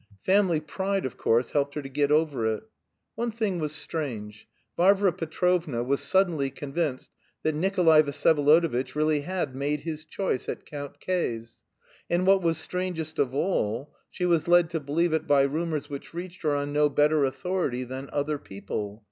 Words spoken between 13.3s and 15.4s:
all, she was led to believe it